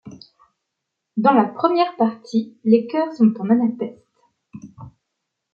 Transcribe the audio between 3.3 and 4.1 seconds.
en anapestes.